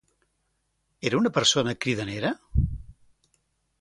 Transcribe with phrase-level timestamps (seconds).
[1.09, 2.33] Era una persona cridanera?